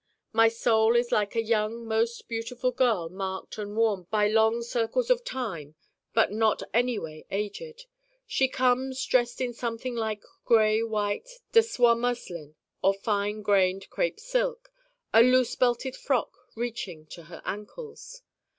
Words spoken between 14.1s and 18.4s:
silk, a loose belted frock reaching to her ankles.